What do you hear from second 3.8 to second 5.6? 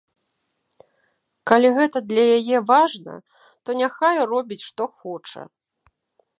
няхай робіць што хоча.